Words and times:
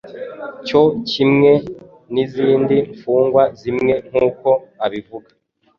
cyo 0.67 0.83
kimwe 1.09 1.51
n'izindi 2.13 2.75
mfungwa 2.93 3.43
zimwe 3.59 3.93
nkuko 4.09 4.49
abivuga. 4.85 5.29